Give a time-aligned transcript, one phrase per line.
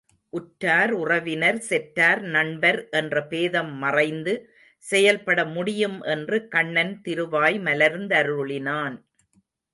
[0.33, 4.33] உற்றார், உறவினர், செற்றார், நண்பர் என்ற பேதம் மறைந்து
[4.85, 8.97] செயல்படமுடியும் என்று கண்ணன் திருவாய் மலர்ந்தருளினான்.